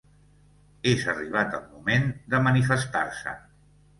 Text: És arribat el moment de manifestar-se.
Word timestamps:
És 0.91 1.03
arribat 1.13 1.51
el 1.59 1.61
moment 1.75 2.09
de 2.35 2.41
manifestar-se. 2.47 3.37